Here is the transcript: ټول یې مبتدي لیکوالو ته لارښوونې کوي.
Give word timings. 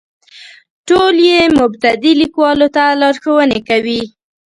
ټول 0.87 1.15
یې 1.29 1.39
مبتدي 1.59 2.11
لیکوالو 2.21 2.67
ته 2.75 2.83
لارښوونې 3.01 3.59
کوي. 3.69 4.01